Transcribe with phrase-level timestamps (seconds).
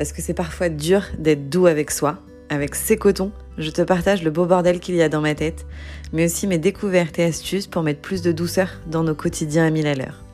[0.00, 2.16] parce que c'est parfois dur d'être doux avec soi.
[2.48, 5.66] Avec ces cotons, je te partage le beau bordel qu'il y a dans ma tête,
[6.14, 9.68] mais aussi mes découvertes et astuces pour mettre plus de douceur dans nos quotidiens à
[9.68, 10.24] mille à l'heure.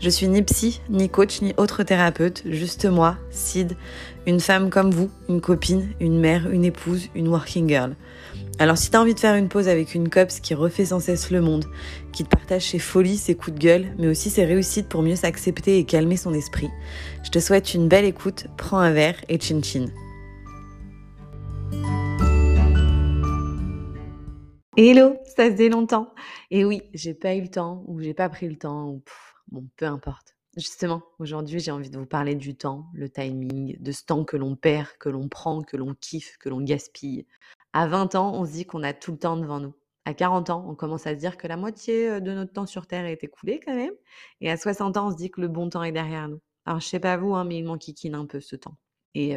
[0.00, 3.76] Je suis ni psy, ni coach, ni autre thérapeute, juste moi, Sid,
[4.26, 7.96] une femme comme vous, une copine, une mère, une épouse, une working girl.
[8.60, 11.32] Alors si t'as envie de faire une pause avec une copse qui refait sans cesse
[11.32, 11.64] le monde,
[12.12, 15.16] qui te partage ses folies, ses coups de gueule, mais aussi ses réussites pour mieux
[15.16, 16.70] s'accepter et calmer son esprit,
[17.24, 19.86] je te souhaite une belle écoute, prends un verre et chin chin.
[24.76, 26.14] Hello, ça faisait longtemps.
[26.52, 29.02] Et oui, j'ai pas eu le temps, ou j'ai pas pris le temps, ou
[29.50, 30.36] bon, peu importe.
[30.56, 34.36] Justement, aujourd'hui, j'ai envie de vous parler du temps, le timing, de ce temps que
[34.36, 37.26] l'on perd, que l'on prend, que l'on kiffe, que l'on gaspille.
[37.72, 39.74] À 20 ans, on se dit qu'on a tout le temps devant nous.
[40.04, 42.86] À 40 ans, on commence à se dire que la moitié de notre temps sur
[42.86, 43.92] Terre est écoulé quand même.
[44.40, 46.40] Et à 60 ans, on se dit que le bon temps est derrière nous.
[46.64, 48.76] Alors, je sais pas vous, hein, mais il m'enquiquine un peu ce temps.
[49.14, 49.36] Et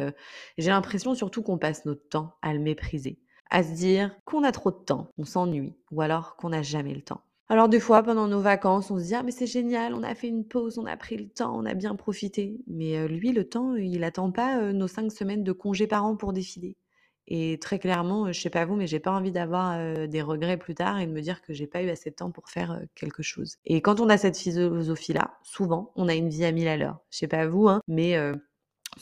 [0.58, 3.18] j'ai l'impression surtout qu'on passe notre temps à le mépriser,
[3.50, 6.94] à se dire qu'on a trop de temps, on s'ennuie, ou alors qu'on n'a jamais
[6.94, 7.22] le temps.
[7.52, 10.14] Alors des fois, pendant nos vacances, on se dit ah mais c'est génial, on a
[10.14, 12.56] fait une pause, on a pris le temps, on a bien profité.
[12.66, 16.32] Mais lui, le temps, il n'attend pas nos cinq semaines de congés par an pour
[16.32, 16.78] défiler.
[17.26, 19.78] Et très clairement, je sais pas vous, mais j'ai pas envie d'avoir
[20.08, 22.30] des regrets plus tard et de me dire que j'ai pas eu assez de temps
[22.30, 23.56] pour faire quelque chose.
[23.66, 27.00] Et quand on a cette philosophie-là, souvent, on a une vie à mille à l'heure.
[27.10, 28.16] Je sais pas vous, hein, mais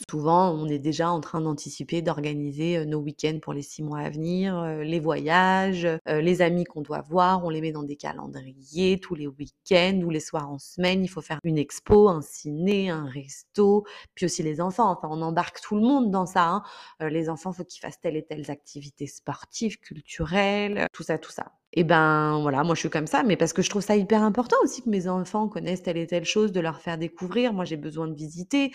[0.08, 4.10] Souvent, on est déjà en train d'anticiper, d'organiser nos week-ends pour les six mois à
[4.10, 9.14] venir, les voyages, les amis qu'on doit voir, on les met dans des calendriers tous
[9.14, 11.05] les week-ends ou les soirs en semaine.
[11.05, 14.91] Il faut faire une expo, un ciné, un resto, puis aussi les enfants.
[14.91, 16.48] Enfin, on embarque tout le monde dans ça.
[16.48, 16.62] Hein.
[17.08, 21.52] les enfants, faut qu'ils fassent telle et telle activités sportives, culturelles, tout ça, tout ça.
[21.72, 24.22] Et ben voilà, moi je suis comme ça, mais parce que je trouve ça hyper
[24.22, 27.52] important aussi que mes enfants connaissent telle et telle chose, de leur faire découvrir.
[27.52, 28.72] Moi j'ai besoin de visiter,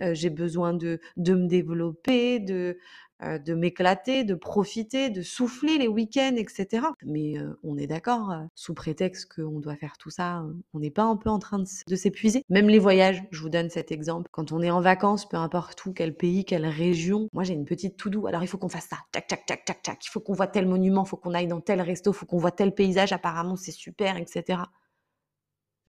[0.00, 2.74] j'ai besoin de, de me développer, de, euh,
[3.20, 6.86] de m'éclater, de profiter, de souffler les week-ends, etc.
[7.04, 10.90] Mais euh, on est d'accord, euh, sous prétexte qu'on doit faire tout ça, on n'est
[10.90, 12.44] pas un peu en train de, s'épuiser.
[12.48, 14.28] Même les voyages, je vous donne cet exemple.
[14.30, 17.64] Quand on est en vacances, peu importe où, quel pays, quelle région, moi j'ai une
[17.64, 18.26] petite tout doux.
[18.26, 20.06] Alors il faut qu'on fasse ça, tac, tac, tac, tac, tac.
[20.06, 22.26] Il faut qu'on voit tel monument, il faut qu'on aille dans tel resto, il faut
[22.26, 24.62] qu'on voit tel paysage, apparemment c'est super, etc.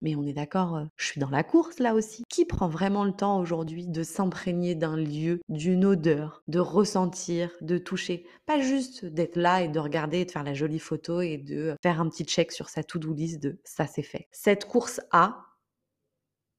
[0.01, 2.23] Mais on est d'accord, je suis dans la course là aussi.
[2.29, 7.77] Qui prend vraiment le temps aujourd'hui de s'imprégner d'un lieu, d'une odeur, de ressentir, de
[7.77, 8.25] toucher?
[8.45, 11.75] Pas juste d'être là et de regarder et de faire la jolie photo et de
[11.81, 14.27] faire un petit check sur sa to-do list de ça c'est fait.
[14.31, 15.46] Cette course A,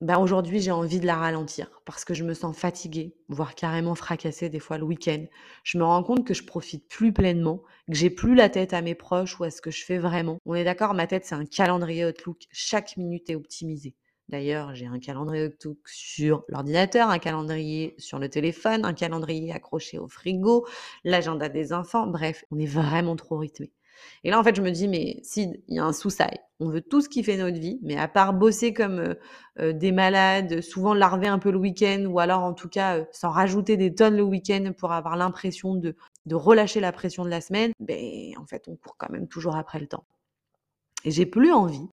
[0.01, 3.97] bah, aujourd'hui, j'ai envie de la ralentir parce que je me sens fatiguée, voire carrément
[3.97, 5.25] fracassée des fois le week-end.
[5.65, 8.81] Je me rends compte que je profite plus pleinement, que j'ai plus la tête à
[8.81, 10.39] mes proches ou à ce que je fais vraiment.
[10.47, 12.45] On est d'accord, ma tête, c'est un calendrier Outlook.
[12.53, 13.97] Chaque minute est optimisée.
[14.29, 19.99] D'ailleurs, j'ai un calendrier Outlook sur l'ordinateur, un calendrier sur le téléphone, un calendrier accroché
[19.99, 20.67] au frigo,
[21.03, 22.07] l'agenda des enfants.
[22.07, 23.73] Bref, on est vraiment trop rythmé.
[24.25, 26.39] Et là, en fait, je me dis, mais si, il y a un sous-sail.
[26.61, 29.15] On veut tout ce qui fait notre vie, mais à part bosser comme
[29.61, 33.77] des malades, souvent larver un peu le week-end, ou alors en tout cas s'en rajouter
[33.77, 35.95] des tonnes le week-end pour avoir l'impression de,
[36.27, 39.57] de relâcher la pression de la semaine, ben, en fait, on court quand même toujours
[39.57, 40.05] après le temps.
[41.05, 41.89] Et j'ai plus envie.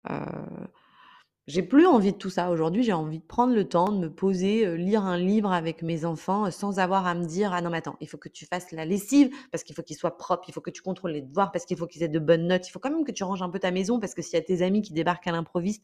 [1.47, 2.49] J'ai plus envie de tout ça.
[2.49, 6.03] Aujourd'hui, j'ai envie de prendre le temps de me poser, lire un livre avec mes
[6.03, 8.71] enfants, sans avoir à me dire: «Ah non, mais attends, il faut que tu fasses
[8.71, 11.51] la lessive parce qu'il faut qu'il soit propre, il faut que tu contrôles les devoirs
[11.51, 13.43] parce qu'il faut qu'ils aient de bonnes notes, il faut quand même que tu ranges
[13.43, 15.83] un peu ta maison parce que s'il y a tes amis qui débarquent à l'improviste»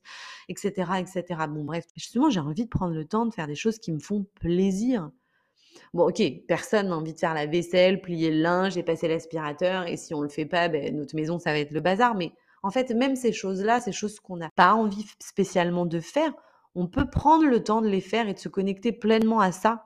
[0.49, 1.41] etc., etc.
[1.47, 3.99] Bon bref, justement, j'ai envie de prendre le temps de faire des choses qui me
[3.99, 5.11] font plaisir.
[5.93, 9.87] Bon, OK, personne n'a envie de faire la vaisselle, plier le linge et passer l'aspirateur
[9.87, 12.33] et si on le fait pas, ben notre maison, ça va être le bazar, mais
[12.63, 16.33] en fait, même ces choses-là, ces choses qu'on n'a pas envie spécialement de faire,
[16.75, 19.85] on peut prendre le temps de les faire et de se connecter pleinement à ça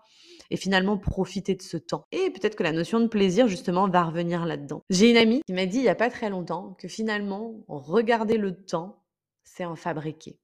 [0.51, 2.05] et finalement profiter de ce temps.
[2.11, 4.83] Et peut-être que la notion de plaisir, justement, va revenir là-dedans.
[4.89, 8.37] J'ai une amie qui m'a dit il n'y a pas très longtemps que finalement, regarder
[8.37, 9.03] le temps,
[9.43, 10.39] c'est en fabriquer.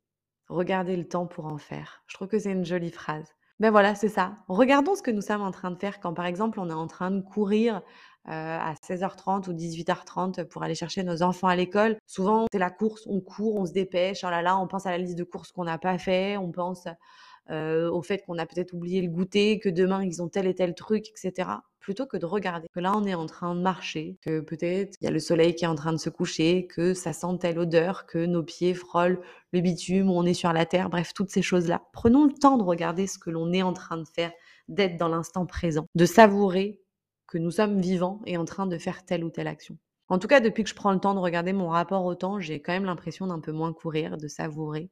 [0.47, 2.03] Regarder le temps pour en faire.
[2.08, 3.28] Je trouve que c'est une jolie phrase.
[3.59, 4.38] Ben voilà, c'est ça.
[4.47, 6.88] Regardons ce que nous sommes en train de faire quand, par exemple, on est en
[6.88, 7.84] train de courir
[8.26, 11.97] à 16h30 ou 18h30 pour aller chercher nos enfants à l'école.
[12.06, 14.91] Souvent, c'est la course, on court, on se dépêche, oh là là, on pense à
[14.91, 16.88] la liste de courses qu'on n'a pas fait, on pense
[17.50, 20.73] au fait qu'on a peut-être oublié le goûter, que demain ils ont tel et tel
[20.73, 21.50] truc, etc.
[21.79, 25.06] Plutôt que de regarder que là on est en train de marcher, que peut-être il
[25.06, 27.59] y a le soleil qui est en train de se coucher, que ça sent telle
[27.59, 29.20] odeur, que nos pieds frôlent
[29.52, 31.82] le bitume on est sur la terre, bref, toutes ces choses-là.
[31.91, 34.32] Prenons le temps de regarder ce que l'on est en train de faire,
[34.70, 36.79] d'être dans l'instant présent, de savourer
[37.31, 39.78] que nous sommes vivants et en train de faire telle ou telle action.
[40.09, 42.41] En tout cas, depuis que je prends le temps de regarder mon rapport au temps,
[42.41, 44.89] j'ai quand même l'impression d'un peu moins courir, de savourer,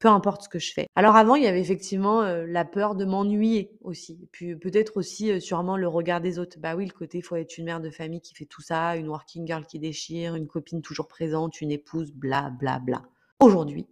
[0.00, 0.88] peu importe ce que je fais.
[0.96, 4.28] Alors avant, il y avait effectivement euh, la peur de m'ennuyer aussi.
[4.32, 6.58] Puis peut-être aussi euh, sûrement le regard des autres.
[6.58, 8.96] Bah oui, le côté, il faut être une mère de famille qui fait tout ça,
[8.96, 13.02] une working girl qui déchire, une copine toujours présente, une épouse, bla bla bla.
[13.38, 13.86] Aujourd'hui,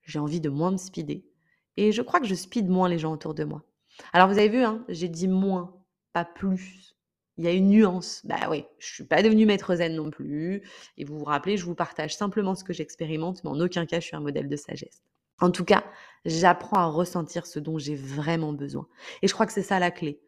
[0.00, 1.26] j'ai envie de moins me speeder.
[1.76, 3.62] Et je crois que je speed moins les gens autour de moi.
[4.14, 5.76] Alors vous avez vu, hein, j'ai dit moins,
[6.14, 6.96] pas plus.
[7.40, 8.20] Il y a une nuance.
[8.24, 10.62] Bah oui, je suis pas devenue maître zen non plus.
[10.98, 13.98] Et vous vous rappelez, je vous partage simplement ce que j'expérimente, mais en aucun cas
[13.98, 15.02] je suis un modèle de sagesse.
[15.40, 15.82] En tout cas,
[16.26, 18.86] j'apprends à ressentir ce dont j'ai vraiment besoin.
[19.22, 20.20] Et je crois que c'est ça la clé.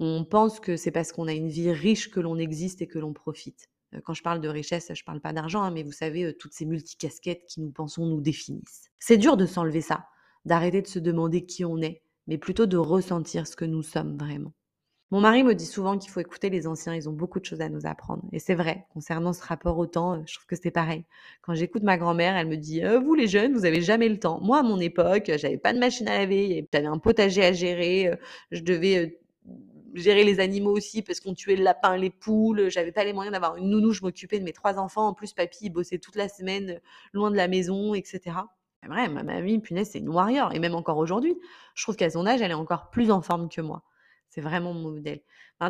[0.00, 2.98] On pense que c'est parce qu'on a une vie riche que l'on existe et que
[2.98, 3.68] l'on profite.
[3.94, 6.32] Euh, quand je parle de richesse, je parle pas d'argent, hein, mais vous savez, euh,
[6.32, 8.90] toutes ces multicasquettes qui nous pensons nous définissent.
[8.98, 10.06] C'est dur de s'enlever ça,
[10.46, 14.16] d'arrêter de se demander qui on est, mais plutôt de ressentir ce que nous sommes
[14.16, 14.54] vraiment.
[15.12, 17.60] Mon mari me dit souvent qu'il faut écouter les anciens, ils ont beaucoup de choses
[17.60, 18.24] à nous apprendre.
[18.32, 21.04] Et c'est vrai, concernant ce rapport au temps, euh, je trouve que c'est pareil.
[21.42, 24.18] Quand j'écoute ma grand-mère, elle me dit «Euh, Vous les jeunes, vous avez jamais le
[24.18, 24.40] temps.
[24.42, 28.08] Moi, à mon époque, j'avais pas de machine à laver, j'avais un potager à gérer,
[28.08, 28.16] euh,
[28.50, 29.20] je devais
[29.94, 33.32] gérer les animaux aussi parce qu'on tuait le lapin, les poules, j'avais pas les moyens
[33.32, 35.06] d'avoir une nounou, je m'occupais de mes trois enfants.
[35.06, 36.80] En plus, papy, il bossait toute la semaine
[37.12, 38.20] loin de la maison, etc.
[38.82, 40.52] C'est vrai, ma mamie, punaise, c'est une warrior.
[40.52, 41.36] Et même encore aujourd'hui,
[41.74, 43.84] je trouve qu'à son âge, elle est encore plus en forme que moi.
[44.28, 45.20] C'est vraiment mon modèle.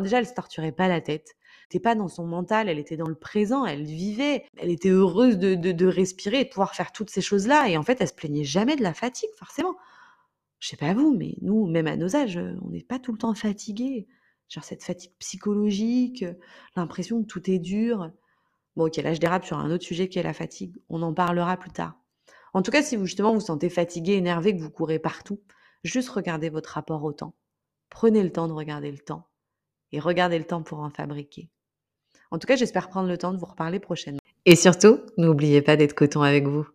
[0.01, 1.35] déjà, elle se torturait pas la tête.
[1.73, 5.37] Elle pas dans son mental, elle était dans le présent, elle vivait, elle était heureuse
[5.37, 7.69] de, respirer et de pouvoir faire toutes ces choses-là.
[7.69, 9.75] Et en fait, elle se plaignait jamais de la fatigue, forcément.
[10.59, 13.17] Je sais pas vous, mais nous, même à nos âges, on n'est pas tout le
[13.17, 14.07] temps fatigué.
[14.49, 16.25] Genre cette fatigue psychologique,
[16.75, 18.11] l'impression que tout est dur.
[18.75, 20.75] Bon, ok, là, je dérape sur un autre sujet qui est la fatigue.
[20.89, 21.99] On en parlera plus tard.
[22.53, 25.41] En tout cas, si vous justement vous sentez fatigué, énervé, que vous courez partout,
[25.83, 27.35] juste regardez votre rapport au temps.
[27.89, 29.27] Prenez le temps de regarder le temps
[29.91, 31.49] et regardez le temps pour en fabriquer.
[32.31, 34.19] En tout cas, j'espère prendre le temps de vous reparler prochainement.
[34.45, 36.65] Et surtout, n'oubliez pas d'être coton avec vous.